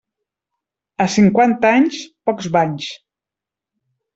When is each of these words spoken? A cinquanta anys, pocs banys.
A 1.03 1.07
cinquanta 1.17 1.73
anys, 1.81 2.01
pocs 2.31 2.51
banys. 2.57 2.89